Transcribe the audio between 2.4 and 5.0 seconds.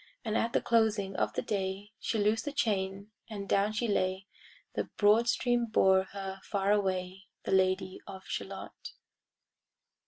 the chain, and down she lay; The